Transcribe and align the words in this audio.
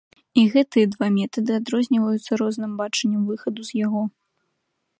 І 0.43 0.45
гэтыя 0.53 0.85
два 0.93 1.09
метады 1.17 1.51
адрозніваюцца 1.61 2.39
розным 2.43 2.71
бачаннем 2.81 3.21
выхаду 3.31 3.61
з 3.69 3.83
яго. 3.85 4.01